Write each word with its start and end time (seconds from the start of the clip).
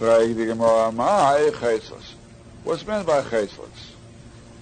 What's 0.00 0.34
meant 2.86 3.06
by 3.06 3.20
chaitzlas? 3.20 3.92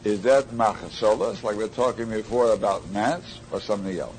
Is 0.03 0.23
that 0.23 0.49
machasolas, 0.49 1.45
like 1.45 1.57
we're 1.57 1.69
talking 1.69 2.11
before 2.11 2.53
about 2.53 2.91
mats, 2.91 3.39
or 3.53 3.61
something 3.61 3.97
else? 3.97 4.17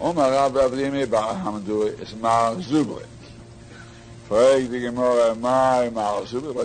Omar 0.00 0.32
Rabbi 0.32 0.58
Avdimi 0.58 1.02
is 1.02 1.08
marzubli. 2.14 3.06
What 4.28 4.70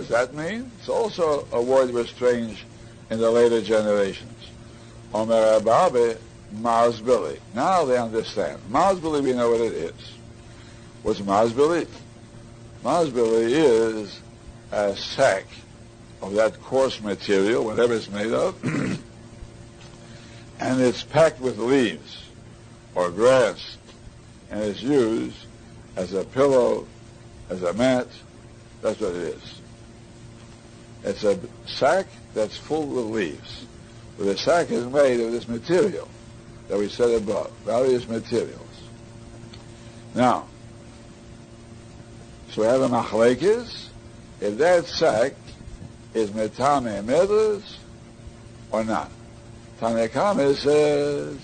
does 0.00 0.08
that 0.08 0.34
mean? 0.34 0.72
It's 0.80 0.88
also 0.88 1.46
a 1.52 1.62
word 1.62 1.86
that 1.86 1.94
was 1.94 2.10
strange 2.10 2.64
in 3.08 3.20
the 3.20 3.30
later 3.30 3.62
generations. 3.62 4.48
Omer 5.14 5.60
Rabbi 5.62 6.14
Marzbili. 6.56 7.38
Now 7.54 7.84
they 7.84 7.98
understand. 7.98 8.58
Marzbili, 8.68 9.22
we 9.22 9.32
know 9.32 9.52
what 9.52 9.60
it 9.60 9.74
is. 9.74 9.94
What's 11.04 11.20
Marzbili? 11.20 11.86
Marzbili 12.82 13.50
is 13.52 14.20
a 14.72 14.96
sack 14.96 15.44
of 16.20 16.34
that 16.34 16.60
coarse 16.62 17.00
material, 17.00 17.64
whatever 17.64 17.94
it's 17.94 18.10
made 18.10 18.32
of, 18.32 18.62
and 20.60 20.80
it's 20.80 21.04
packed 21.04 21.40
with 21.40 21.58
leaves 21.58 22.24
or 22.94 23.10
grass, 23.10 23.76
and 24.50 24.62
it's 24.64 24.82
used 24.82 25.36
as 25.96 26.12
a 26.12 26.24
pillow, 26.24 26.86
as 27.50 27.62
a 27.62 27.72
mat. 27.74 28.08
That's 28.80 29.00
what 29.00 29.14
it 29.14 29.36
is. 29.36 29.60
It's 31.04 31.22
a 31.22 31.38
sack 31.66 32.06
that's 32.34 32.56
full 32.56 32.86
with 32.86 33.06
leaves. 33.06 33.66
But 34.18 34.24
the 34.24 34.36
sack 34.36 34.70
is 34.70 34.86
made 34.86 35.20
of 35.20 35.30
this 35.30 35.48
material 35.48 36.08
that 36.68 36.78
we 36.78 36.88
said 36.88 37.10
above, 37.22 37.52
various 37.64 38.08
materials. 38.08 38.58
Now, 40.14 40.46
so 42.52 42.60
we 42.60 42.66
have 42.66 42.82
a 42.82 42.88
machlekes. 42.88 43.86
If 44.40 44.58
that 44.58 44.84
sack 44.84 45.32
is 46.12 46.30
metame 46.30 47.02
medras 47.02 47.76
or 48.70 48.84
not. 48.84 49.10
Tanekame 49.80 50.54
says 50.54 51.38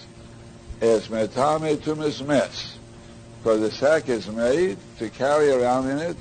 it's 0.82 1.08
metame 1.08 1.82
to 1.84 1.96
mismes 1.96 2.74
because 3.38 3.60
the 3.60 3.70
sack 3.70 4.10
is 4.10 4.28
made 4.28 4.76
to 4.98 5.08
carry 5.08 5.50
around 5.50 5.88
in 5.88 5.98
it 5.98 6.16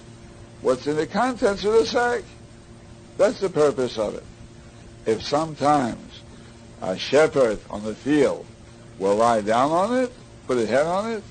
what's 0.61 0.88
in 0.88 0.95
the 0.95 1.05
contents 1.05 1.65
of 1.65 1.73
the 1.73 1.85
sack. 1.85 2.23
That's 3.17 3.41
the 3.41 3.49
purpose 3.49 3.97
of 3.97 4.15
it. 4.15 4.23
If 5.05 5.21
sometimes 5.21 6.21
a 6.81 6.97
shepherd 6.97 7.59
on 7.69 7.83
the 7.83 7.95
field 7.95 8.45
will 8.99 9.15
lie 9.15 9.41
down 9.41 9.71
on 9.71 9.97
it, 9.97 10.13
put 10.45 10.58
his 10.58 10.69
head 10.69 10.85
on 10.85 11.11
it, 11.11 11.23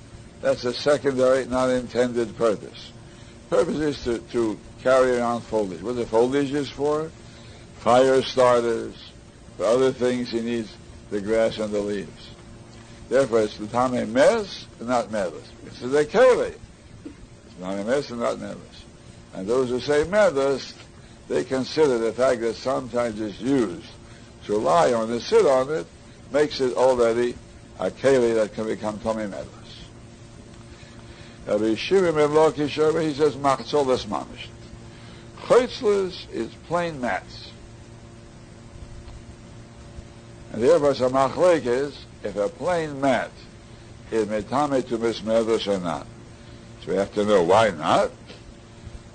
that's 0.42 0.64
a 0.64 0.74
secondary, 0.74 1.46
not 1.46 1.70
intended 1.70 2.36
purpose. 2.36 2.92
Purpose 3.48 3.76
is 3.76 4.04
to, 4.04 4.18
to 4.32 4.58
carry 4.82 5.16
around 5.16 5.42
foliage. 5.42 5.82
What 5.82 5.96
the 5.96 6.06
foliage 6.06 6.52
is 6.52 6.70
for? 6.70 7.10
Fire 7.78 8.22
starters, 8.22 8.94
for 9.56 9.64
other 9.64 9.92
things 9.92 10.30
he 10.30 10.40
needs 10.40 10.74
the 11.10 11.20
grass 11.20 11.58
and 11.58 11.72
the 11.72 11.80
leaves. 11.80 12.30
Therefore, 13.08 13.42
it's 13.42 13.56
the 13.56 13.68
tame 13.68 14.12
mes 14.12 14.66
and 14.80 14.88
not 14.88 15.10
medus. 15.10 15.46
It's 15.66 15.80
the 15.80 16.04
keli. 16.04 16.56
It's 17.04 17.60
not 17.60 17.86
mes 17.86 18.10
and 18.10 18.20
not 18.20 18.38
medus. 18.38 18.82
And 19.34 19.46
those 19.46 19.68
who 19.68 19.80
say 19.80 20.04
medus, 20.04 20.74
they 21.28 21.44
consider 21.44 21.98
the 21.98 22.12
fact 22.12 22.40
that 22.40 22.54
sometimes 22.56 23.20
it's 23.20 23.40
used 23.40 23.86
to 24.46 24.56
lie 24.56 24.92
on 24.92 25.12
it, 25.12 25.20
sit 25.20 25.46
on 25.46 25.70
it, 25.72 25.86
makes 26.32 26.60
it 26.60 26.76
already 26.76 27.36
a 27.78 27.90
keli 27.90 28.34
that 28.34 28.54
can 28.54 28.66
become 28.66 28.98
tummy 29.00 29.26
medus. 29.26 29.65
Rabbi 31.46 31.74
Shimon 31.76 32.14
ben 32.14 32.30
Lakish, 32.30 33.02
he 33.02 33.14
says, 33.14 33.36
machzolas 33.36 34.04
mamish. 34.06 34.48
Chaitzlas 35.42 36.28
is 36.32 36.52
plain 36.66 37.00
mats. 37.00 37.50
And 40.52 40.62
therefore, 40.62 40.94
some 40.94 41.12
machlek 41.12 41.66
is, 41.66 42.04
if 42.24 42.36
a 42.36 42.48
plain 42.48 43.00
mat 43.00 43.30
is 44.10 44.26
metame 44.26 44.86
to 44.88 44.98
mismedrash 44.98 45.72
or 45.72 45.78
not. 45.80 46.06
So 46.84 46.92
we 46.92 46.98
have 46.98 47.12
to 47.14 47.24
know 47.24 47.42
why 47.42 47.70
not. 47.70 48.10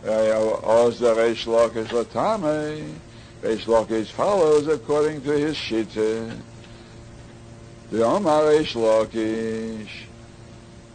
Oz 0.06 1.00
the 1.00 1.14
Reish 1.14 1.46
Lakish 1.46 1.88
latame. 1.88 2.94
Reish 3.42 4.08
follows 4.12 4.68
according 4.68 5.22
to 5.24 5.32
his 5.32 5.56
shita. 5.56 6.40
The 7.92 8.04
Omar 8.04 8.44
Reish. 8.44 9.88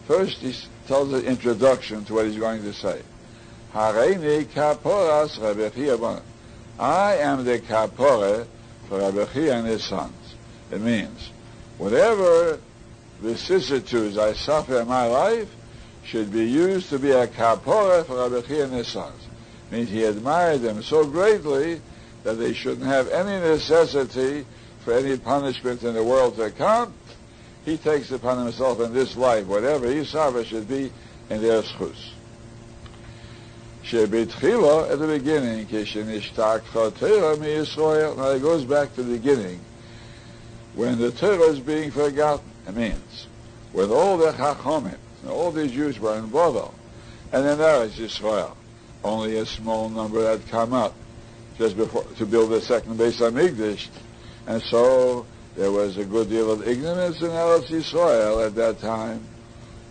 First 0.06 0.38
he 0.38 0.54
tells 0.86 1.12
an 1.12 1.24
introduction 1.24 2.04
to 2.04 2.14
what 2.14 2.26
he's 2.26 2.38
going 2.38 2.62
to 2.62 2.72
say. 2.72 3.02
Hareini 3.72 4.44
kaporas 4.44 6.22
I 6.78 7.16
am 7.16 7.44
the 7.44 7.58
kapore 7.58 8.46
for 8.88 8.98
Rabbi 8.98 9.40
and 9.50 9.66
his 9.66 9.84
sons. 9.84 10.34
It 10.70 10.80
means, 10.80 11.30
whatever 11.78 12.60
vicissitudes 13.20 14.16
I 14.18 14.34
suffer 14.34 14.80
in 14.80 14.88
my 14.88 15.06
life 15.06 15.48
should 16.04 16.32
be 16.32 16.44
used 16.44 16.90
to 16.90 16.98
be 16.98 17.10
a 17.10 17.26
kapora 17.26 18.04
for 18.04 18.16
Rabbi 18.16 18.54
and 18.62 18.72
his 18.72 18.88
sons. 18.88 19.26
It 19.70 19.74
means 19.74 19.88
he 19.88 20.04
admired 20.04 20.60
them 20.60 20.82
so 20.82 21.04
greatly 21.04 21.80
that 22.22 22.34
they 22.34 22.52
shouldn't 22.52 22.86
have 22.86 23.08
any 23.08 23.40
necessity 23.40 24.46
for 24.84 24.92
any 24.92 25.16
punishment 25.16 25.82
in 25.82 25.94
the 25.94 26.04
world 26.04 26.36
to 26.36 26.50
come. 26.50 26.94
He 27.66 27.76
takes 27.76 28.12
upon 28.12 28.38
himself 28.44 28.80
in 28.80 28.94
this 28.94 29.16
life, 29.16 29.46
whatever 29.46 29.88
his 29.88 30.08
suffers 30.08 30.46
should 30.46 30.68
be 30.68 30.92
in 31.28 31.42
their 31.42 31.62
schus. 31.62 32.12
Shebetchila, 33.82 34.92
at 34.92 35.00
the 35.00 35.06
beginning, 35.08 35.66
Kishenishtak 35.66 36.62
Torah 36.72 37.36
mi 37.36 37.46
Yisrael. 37.48 38.16
Now 38.16 38.30
it 38.30 38.40
goes 38.40 38.64
back 38.64 38.94
to 38.94 39.02
the 39.02 39.18
beginning, 39.18 39.60
when 40.76 40.98
the 40.98 41.10
Torah 41.10 41.50
is 41.50 41.58
being 41.58 41.90
forgotten. 41.90 42.48
It 42.68 42.76
means, 42.76 43.26
with 43.72 43.90
all 43.90 44.16
the 44.16 44.30
Chachomim, 44.32 44.98
all 45.28 45.50
these 45.50 45.72
Jews 45.72 45.98
were 45.98 46.16
in 46.16 46.28
Bavel, 46.28 46.72
and 47.32 47.44
then 47.44 47.58
there 47.58 47.82
is 47.82 47.98
Israel. 47.98 48.56
Only 49.02 49.38
a 49.38 49.46
small 49.46 49.88
number 49.88 50.28
had 50.28 50.46
come 50.48 50.72
up 50.72 50.94
just 51.58 51.76
before 51.76 52.04
to 52.16 52.26
build 52.26 52.50
the 52.50 52.60
second 52.60 52.96
base 52.96 53.20
on 53.20 53.34
Migdash, 53.34 53.88
and 54.46 54.62
so 54.62 55.26
there 55.56 55.72
was 55.72 55.96
a 55.96 56.04
good 56.04 56.28
deal 56.28 56.50
of 56.50 56.68
ignorance 56.68 57.20
in 57.22 57.28
Eretz 57.28 57.68
Yisrael 57.68 58.46
at 58.46 58.54
that 58.56 58.78
time. 58.78 59.22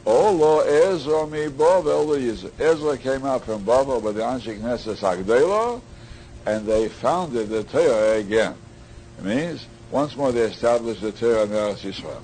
Olo 0.06 0.60
Ezra 0.60 1.26
mi 1.26 1.48
Bavel 1.48 2.16
Ezra 2.60 2.98
came 2.98 3.26
out 3.26 3.44
from 3.44 3.66
Bavel 3.66 4.02
with 4.02 4.16
the 4.16 4.22
Anshik 4.22 4.60
Knesset 4.60 4.98
Agdela, 4.98 5.82
and 6.46 6.68
they 6.68 6.88
founded 6.88 7.50
the 7.50 7.64
Torah 7.64 8.20
again. 8.20 8.56
It 9.18 9.26
means 9.26 9.66
once 9.90 10.16
more 10.16 10.32
they 10.32 10.42
established 10.42 11.02
the 11.02 11.12
Torah 11.12 11.44
in 11.44 11.50
Eretz 11.50 11.80
Yisrael. 11.80 12.22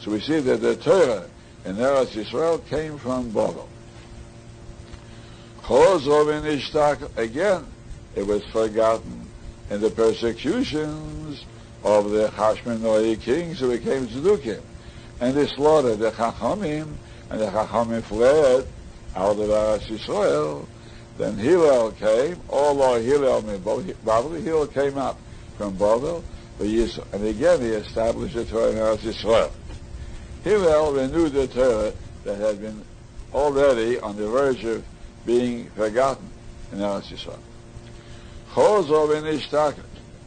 So 0.00 0.12
we 0.12 0.20
see 0.20 0.38
that 0.38 0.60
the 0.60 0.76
Torah 0.76 1.28
in 1.64 1.74
Eretz 1.76 2.12
Yisrael 2.12 2.64
came 2.68 2.96
from 2.98 3.32
Bavel. 3.32 3.66
Again, 7.16 7.66
it 8.14 8.24
was 8.24 8.44
forgotten 8.52 9.28
in 9.68 9.80
the 9.80 9.90
persecutions 9.90 11.44
of 11.86 12.10
the 12.10 12.28
Hashmonai 12.28 13.20
kings 13.20 13.60
who 13.60 13.70
became 13.70 14.06
Zedukim 14.08 14.60
and 15.20 15.34
they 15.34 15.46
slaughtered 15.46 15.98
the 15.98 16.10
Chachamim, 16.10 16.94
and 17.30 17.40
the 17.40 17.46
Chachamim 17.46 18.02
fled 18.02 18.66
out 19.14 19.38
of 19.38 19.38
Eretz 19.38 19.86
Yisrael. 19.86 20.66
Then 21.16 21.38
Hillel 21.38 21.92
came, 21.92 22.38
although 22.50 23.00
Hillel, 23.00 23.40
Babel, 24.04 24.32
Hillel 24.32 24.66
came 24.66 24.98
up 24.98 25.18
from 25.56 25.76
Babel, 25.76 26.22
and 26.58 27.24
again 27.24 27.60
he 27.60 27.68
established 27.68 28.34
the 28.34 28.44
Torah 28.44 28.70
in 28.70 28.76
Eretz 28.76 28.98
Yisrael. 28.98 29.50
Hillel 30.44 30.92
renewed 30.92 31.32
the 31.32 31.46
Torah 31.46 31.92
that 32.24 32.38
had 32.38 32.60
been 32.60 32.82
already 33.32 33.98
on 34.00 34.16
the 34.16 34.28
verge 34.28 34.64
of 34.64 34.84
being 35.24 35.70
forgotten 35.70 36.28
in 36.72 36.78
Eretz 36.78 37.06
Yisrael. 37.06 37.38
Chozov 38.52 39.16
in 39.16 39.24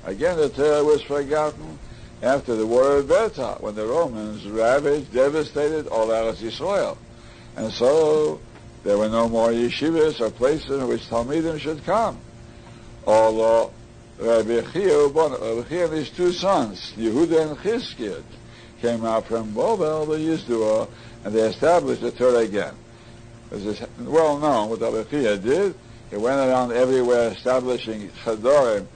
Again 0.06 0.38
the 0.38 0.50
Torah 0.50 0.84
was 0.84 1.02
forgotten, 1.02 1.78
after 2.22 2.56
the 2.56 2.66
war 2.66 2.98
of 2.98 3.08
Beta, 3.08 3.58
when 3.60 3.76
the 3.76 3.86
Romans 3.86 4.46
ravaged, 4.46 5.14
devastated 5.14 5.88
all 5.88 6.08
Eretz 6.08 6.38
Yisrael. 6.38 6.98
And 7.56 7.72
so 7.72 8.42
there 8.84 8.98
were 8.98 9.10
no 9.10 9.30
more 9.30 9.50
yeshivas 9.50 10.20
or 10.20 10.30
places 10.30 10.82
in 10.82 10.88
which 10.88 11.04
Talmidim 11.04 11.60
should 11.60 11.84
come. 11.86 12.20
Although 13.06 13.72
Rabbi 14.20 14.62
Chia, 14.72 15.08
and 15.08 15.94
his 15.94 16.10
two 16.10 16.34
sons, 16.34 16.94
Yehuda 16.98 17.50
and 17.50 17.58
Chizkiah, 17.58 18.22
came 18.82 19.06
out 19.06 19.26
from 19.26 19.54
Bobel, 19.54 20.08
the 20.08 20.16
Yizdua, 20.16 20.84
uh, 20.84 20.88
and 21.24 21.34
they 21.34 21.42
established 21.42 22.02
the 22.02 22.12
Torah 22.12 22.40
again. 22.40 22.74
As 23.52 23.66
is 23.66 23.82
well 24.00 24.38
known 24.38 24.70
what 24.70 24.82
Rabbi 24.82 25.04
Chia 25.10 25.38
did, 25.38 25.76
he 26.10 26.18
went 26.18 26.40
around 26.40 26.72
everywhere 26.72 27.30
establishing 27.30 28.10
Chadorim, 28.24 28.88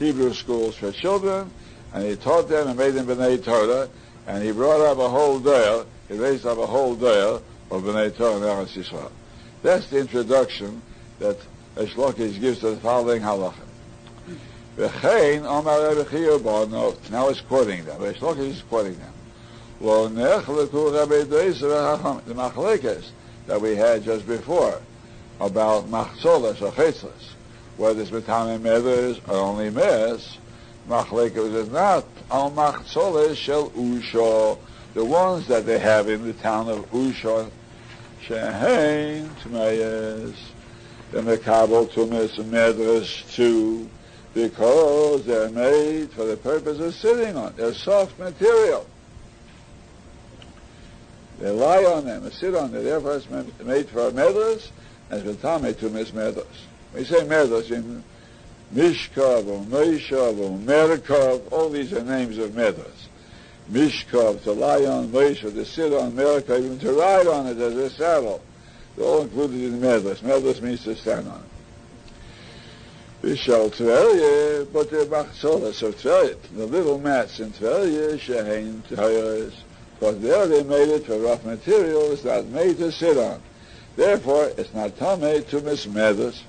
Hebrew 0.00 0.32
schools 0.32 0.76
for 0.76 0.90
children, 0.92 1.50
and 1.92 2.04
he 2.04 2.16
taught 2.16 2.48
them 2.48 2.68
and 2.68 2.78
made 2.78 2.92
them 2.92 3.06
B'nai 3.06 3.44
Torah, 3.44 3.86
and 4.26 4.42
he 4.42 4.50
brought 4.50 4.80
up 4.80 4.96
a 4.96 5.08
whole 5.10 5.38
day, 5.38 5.84
he 6.08 6.16
raised 6.16 6.46
up 6.46 6.56
a 6.56 6.66
whole 6.66 6.96
day 6.96 7.20
of 7.70 7.82
B'nai 7.82 8.16
Torah 8.16 8.36
in 8.36 8.42
Eretz 8.42 8.72
Yisrael. 8.72 9.10
That's 9.62 9.90
the 9.90 9.98
introduction 9.98 10.80
that 11.18 11.36
Reish 11.76 11.92
Lakish 11.96 12.40
gives 12.40 12.60
to 12.60 12.70
the 12.70 12.76
following 12.78 13.20
halacha. 13.20 13.52
V'chein 14.78 15.44
Omar 15.44 15.94
Rebbe 15.94 17.10
now 17.10 17.28
he's 17.28 17.42
quoting 17.42 17.84
them. 17.84 18.00
Reish 18.00 18.38
is 18.38 18.62
quoting 18.62 18.98
them. 18.98 19.12
Lo 19.82 20.08
nechleku 20.08 20.98
Rebbe 20.98 21.26
Deis 21.26 21.60
v'chacham, 21.60 22.24
the 22.24 22.32
machlekes 22.32 23.10
that 23.46 23.60
we 23.60 23.76
had 23.76 24.02
just 24.02 24.26
before 24.26 24.80
about 25.40 25.90
machzolas 25.90 26.62
or 26.62 26.72
chetzlas, 26.72 27.34
whether 27.80 28.02
it's 28.02 28.10
betame 28.10 28.60
meders 28.60 29.18
or 29.26 29.36
only 29.36 29.70
mes, 29.70 30.36
machlekes 30.86 31.54
is 31.54 31.70
not 31.70 32.04
al 32.30 32.50
machzolas 32.50 33.34
shel 33.34 33.70
usho, 33.70 34.58
the 34.92 35.02
ones 35.02 35.46
that 35.48 35.64
they 35.64 35.78
have 35.78 36.06
in 36.10 36.22
the 36.26 36.34
town 36.34 36.68
of 36.68 36.90
Usha, 36.90 37.50
shehein 38.22 39.26
tmeyes, 39.42 40.34
the 41.10 41.22
mekabel 41.22 41.88
tumis 41.90 42.36
medres 42.44 43.34
too, 43.34 43.88
because 44.34 45.24
they're 45.24 45.48
made 45.48 46.10
for 46.10 46.26
the 46.26 46.36
purpose 46.36 46.78
of 46.80 46.94
sitting 46.94 47.34
on. 47.34 47.54
They're 47.56 47.72
soft 47.72 48.18
material. 48.18 48.86
They 51.38 51.50
lie 51.50 51.84
on 51.84 52.04
them, 52.04 52.24
they 52.24 52.30
sit 52.30 52.54
on 52.54 52.72
them. 52.72 52.84
Therefore, 52.84 53.14
it's 53.14 53.30
made 53.64 53.88
for 53.88 54.10
medras, 54.10 54.68
and 55.08 55.26
it's 55.26 55.40
medras. 56.10 56.44
We 56.94 57.04
say 57.04 57.20
medras 57.24 57.70
in 57.70 58.02
Mishkov 58.74 59.46
oh, 59.46 59.54
or 59.54 59.64
Meishav 59.64 60.38
or 60.38 60.44
oh, 60.44 60.58
Merkov, 60.64 61.52
all 61.52 61.68
these 61.68 61.92
are 61.92 62.02
names 62.02 62.38
of 62.38 62.50
medras. 62.52 63.08
Mishkov, 63.70 64.42
to 64.44 64.52
lie 64.52 64.84
on, 64.84 65.08
Meishav, 65.08 65.54
to 65.54 65.64
sit 65.64 65.92
on, 65.92 66.12
Merkov, 66.12 66.58
even 66.64 66.78
to 66.80 66.92
ride 66.92 67.26
on 67.26 67.46
it 67.46 67.58
as 67.58 67.74
a 67.74 67.90
saddle. 67.90 68.42
They're 68.96 69.06
all 69.06 69.22
included 69.22 69.60
in 69.60 69.80
medras. 69.80 70.20
Medras 70.20 70.60
means 70.60 70.84
to 70.84 70.96
stand 70.96 71.28
on 71.28 71.40
it. 71.40 71.46
Bishal 73.22 73.70
Tverye, 73.70 74.72
but 74.72 74.90
the 74.90 75.04
Machzolas 75.04 75.82
of 75.82 75.94
Tverye, 75.96 76.36
the 76.56 76.66
little 76.66 76.98
mats 76.98 77.38
in 77.38 77.50
Tverye, 77.50 78.18
Shehein 78.18 78.80
Tverye, 78.82 79.52
but 80.00 80.22
there 80.22 80.46
they 80.46 80.62
made 80.62 80.88
it 80.88 81.04
for 81.04 81.18
rough 81.18 81.44
material, 81.44 82.12
it's 82.12 82.24
not 82.24 82.46
made 82.46 82.78
to 82.78 82.90
sit 82.90 83.18
on. 83.18 83.42
Therefore, 83.96 84.50
it's 84.56 84.72
not 84.72 84.92
Tomei 84.92 85.46
to 85.50 85.60
miss 85.60 85.84
mismedas. 85.84 86.40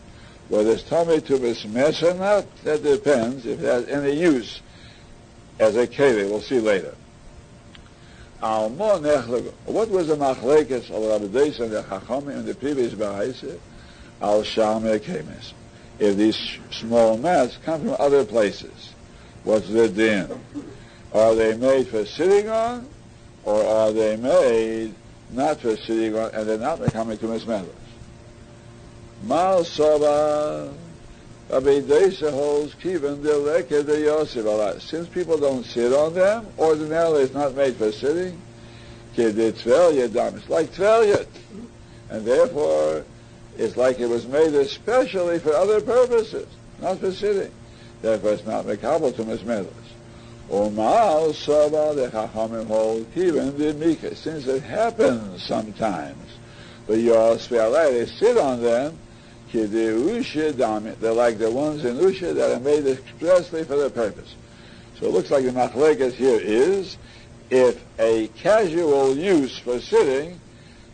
Whether 0.51 0.73
it's 0.73 0.83
Tomei 0.83 1.25
to 1.25 1.37
mismes 1.37 2.03
or 2.03 2.13
not, 2.13 2.45
that 2.65 2.83
depends 2.83 3.45
if 3.45 3.61
it 3.61 3.65
has 3.65 3.87
any 3.87 4.19
use 4.19 4.61
as 5.59 5.77
a 5.77 5.87
keli. 5.87 6.29
We'll 6.29 6.41
see 6.41 6.59
later. 6.59 6.93
What 8.41 9.89
was 9.89 10.07
the 10.07 10.17
machlekes 10.17 10.89
of 10.89 11.03
Rabbi 11.03 11.27
Deis 11.27 11.59
and 11.61 11.71
the 11.71 11.83
Chachamim 11.83 12.39
in 12.39 12.45
the 12.45 12.53
previous 12.53 12.93
Ba'aisa? 12.93 13.57
Al 14.21 14.43
Sham 14.43 14.83
Kemes 14.83 15.53
if 16.01 16.17
these 16.17 16.57
small 16.71 17.15
mats 17.15 17.57
come 17.63 17.81
from 17.81 17.95
other 17.99 18.25
places. 18.25 18.93
What's 19.43 19.69
the 19.69 19.87
din? 19.87 20.27
Are 21.13 21.35
they 21.35 21.55
made 21.55 21.87
for 21.87 22.05
sitting 22.05 22.49
on, 22.49 22.87
or 23.43 23.63
are 23.63 23.91
they 23.91 24.17
made 24.17 24.95
not 25.29 25.61
for 25.61 25.77
sitting 25.77 26.15
on, 26.17 26.31
and 26.33 26.49
they're 26.49 26.57
not 26.57 26.83
coming 26.91 27.19
to 27.19 27.25
mismelas? 27.27 27.69
Mal 29.23 29.63
Soba, 29.63 30.73
Rabbi 31.49 31.81
Deisa 31.81 32.31
holds 32.31 32.73
Kivan 32.75 33.21
Deleke 33.21 33.85
de 33.85 34.01
Yosef 34.01 34.81
Since 34.81 35.09
people 35.09 35.37
don't 35.37 35.63
sit 35.63 35.93
on 35.93 36.13
them, 36.13 36.47
ordinarily 36.57 37.23
it's 37.23 37.33
not 37.33 37.53
made 37.55 37.75
for 37.75 37.91
sitting. 37.91 38.41
It's 39.15 39.65
like 39.65 40.71
Tveljat. 40.71 41.27
And 42.09 42.25
therefore, 42.25 43.05
it's 43.57 43.77
like 43.77 43.99
it 43.99 44.07
was 44.07 44.25
made 44.25 44.53
especially 44.53 45.39
for 45.39 45.53
other 45.53 45.81
purposes, 45.81 46.47
not 46.81 46.99
for 46.99 47.11
sitting. 47.11 47.51
Therefore, 48.01 48.31
it's 48.31 48.45
not 48.45 48.65
mekabel 48.65 49.15
to 49.15 49.23
mismelas. 49.23 49.67
Umal 50.49 51.33
saba 51.35 51.93
the 51.93 52.09
chachamim 52.09 52.67
hold 52.67 53.05
even 53.15 53.57
the 53.57 53.73
mika, 53.73 54.15
since 54.15 54.47
it 54.47 54.63
happens 54.63 55.43
sometimes. 55.43 56.37
But 56.87 56.97
yos 56.99 57.47
they 57.47 58.05
sit 58.05 58.37
on 58.37 58.61
them. 58.61 58.97
They're 59.51 61.13
like 61.13 61.37
the 61.37 61.51
ones 61.51 61.83
in 61.85 61.97
Usha 61.97 62.33
that 62.35 62.51
are 62.51 62.59
made 62.59 62.87
expressly 62.87 63.63
for 63.63 63.75
the 63.75 63.89
purpose. 63.89 64.35
So 64.99 65.07
it 65.07 65.11
looks 65.11 65.31
like 65.31 65.43
the 65.43 65.51
machlekas 65.51 66.13
here 66.13 66.39
is 66.41 66.97
if 67.49 67.83
a 67.99 68.27
casual 68.29 69.15
use 69.15 69.57
for 69.57 69.79
sitting 69.79 70.39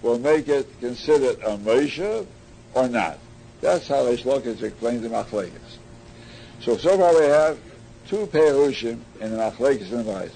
will 0.01 0.19
make 0.19 0.47
it 0.47 0.67
considered 0.79 1.37
a 1.43 1.57
Moshe, 1.57 2.25
or 2.73 2.87
not. 2.87 3.19
That's 3.61 3.87
how 3.87 4.05
Reish 4.05 4.23
Lakish 4.23 4.61
explains 4.61 5.01
the 5.01 5.09
Machlekes. 5.09 5.77
So, 6.61 6.77
so 6.77 6.97
far 6.97 7.13
we 7.19 7.25
have 7.25 7.57
two 8.07 8.27
Perushim 8.27 8.99
in 9.19 9.31
the 9.31 9.37
Machlekes 9.37 9.91
and 9.91 10.05
the. 10.05 10.31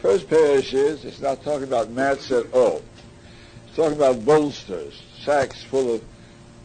First 0.00 0.28
Perush 0.28 0.72
is, 0.72 1.04
it's 1.04 1.20
not 1.20 1.42
talking 1.42 1.64
about 1.64 1.90
mats 1.90 2.30
at 2.30 2.52
all. 2.52 2.82
It's 3.66 3.76
talking 3.76 3.96
about 3.96 4.24
bolsters, 4.24 5.02
sacks 5.22 5.62
full 5.64 5.94
of 5.94 6.09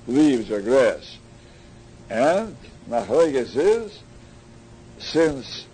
leaves 0.07 0.51
or 0.51 0.61
grass. 0.61 1.17
And 2.09 2.55
Machlekes 2.89 3.55
is, 3.55 3.99
since 4.99 5.65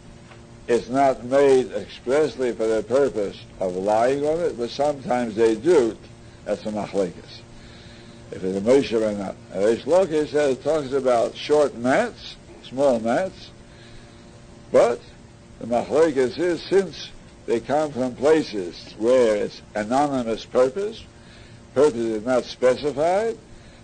it's 0.67 0.89
not 0.89 1.23
made 1.25 1.71
expressly 1.73 2.53
for 2.53 2.67
the 2.67 2.83
purpose 2.83 3.43
of 3.59 3.75
lying 3.75 4.25
on 4.25 4.39
it, 4.39 4.57
but 4.57 4.69
sometimes 4.69 5.35
they 5.35 5.55
do, 5.55 5.97
that's 6.45 6.65
a 6.65 6.71
Machlekes 6.71 7.41
if 8.31 8.43
it's 8.43 8.57
a 8.57 8.61
Moshe 8.61 8.93
or 8.93 9.17
not. 9.17 9.35
Reish 9.53 9.83
Lakish 9.83 10.29
says 10.29 10.57
talks 10.59 10.91
about 10.93 11.35
short 11.35 11.75
mats, 11.75 12.37
small 12.63 12.99
mats, 12.99 13.51
but 14.71 14.99
the 15.59 15.67
machlekes 15.67 16.39
is 16.39 16.61
since 16.63 17.11
they 17.45 17.59
come 17.59 17.91
from 17.91 18.15
places 18.15 18.95
where 18.97 19.35
it's 19.35 19.61
anonymous 19.75 20.45
purpose, 20.45 21.03
purpose 21.73 21.99
is 21.99 22.25
not 22.25 22.45
specified, 22.45 23.37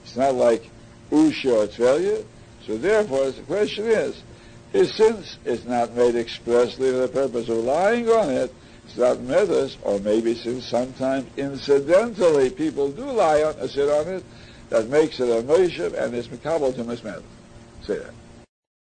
it's 0.08 0.16
not 0.16 0.36
like 0.36 0.70
Usha 1.12 1.64
or 1.64 1.68
Tvelya, 1.68 2.24
so 2.66 2.78
therefore 2.78 3.30
the 3.30 3.42
question 3.42 3.86
is, 3.86 4.24
is 4.72 4.96
since 4.96 5.38
it's 5.44 5.66
not 5.66 5.94
made 5.96 6.16
expressly 6.16 6.92
for 6.92 6.98
the 7.00 7.08
purpose 7.10 7.50
of 7.50 7.58
lying 7.58 8.08
on 8.08 8.30
it, 8.30 8.54
it's 8.86 8.96
not 8.96 9.20
medas, 9.20 9.76
or 9.84 10.00
maybe 10.00 10.34
since 10.34 10.66
sometimes 10.66 11.28
incidentally 11.36 12.50
people 12.50 12.90
do 12.90 13.04
lie 13.04 13.44
on, 13.44 13.68
sit 13.68 13.90
on 13.90 14.08
it, 14.08 14.24
that 14.70 14.88
makes 14.88 15.20
it 15.20 15.30
a 15.30 15.44
Moshe 15.44 15.94
and 16.02 16.16
it's 16.16 16.30
Mikabal 16.30 16.74
to 16.76 16.84
Mismet. 16.86 17.22
Say 17.84 17.98
that. 17.98 18.14